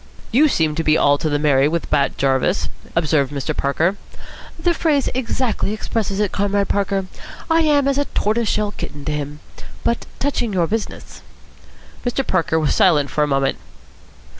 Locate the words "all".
0.97-1.19